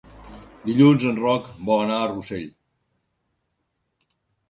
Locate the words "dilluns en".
0.69-1.19